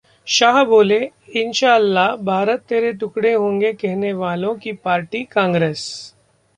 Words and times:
शाह 0.27 0.63
बोले- 0.63 1.09
इंशाल्लाह 1.35 2.15
भारत 2.23 2.63
तेरे 2.69 2.91
टुकड़े 2.93 3.33
होंगे 3.33 3.73
कहने 3.73 4.13
वालों 4.13 4.55
की 4.55 4.73
पार्टी 4.73 5.23
कांग्रेस 5.23 6.13